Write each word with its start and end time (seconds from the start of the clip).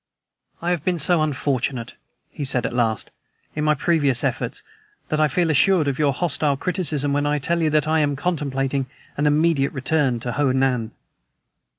"I 0.63 0.71
have 0.71 0.83
been 0.83 0.97
so 0.97 1.21
unfortunate," 1.21 1.93
he 2.31 2.43
said 2.43 2.65
at 2.65 2.73
last, 2.73 3.11
"in 3.55 3.63
my 3.63 3.75
previous 3.75 4.23
efforts, 4.23 4.63
that 5.09 5.21
I 5.21 5.27
feel 5.27 5.51
assured 5.51 5.87
of 5.87 5.99
your 5.99 6.11
hostile 6.11 6.57
criticism 6.57 7.13
when 7.13 7.27
I 7.27 7.37
tell 7.37 7.61
you 7.61 7.69
that 7.69 7.87
I 7.87 7.99
am 7.99 8.15
contemplating 8.15 8.87
an 9.15 9.27
immediate 9.27 9.73
return 9.73 10.19
to 10.21 10.31
Ho 10.31 10.51
Nan!" 10.53 10.89